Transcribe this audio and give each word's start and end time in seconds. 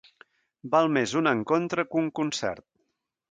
Val 0.75 0.89
més 0.95 1.13
un 1.19 1.29
encontre 1.33 1.87
que 1.91 1.99
un 2.03 2.09
concert. 2.21 2.65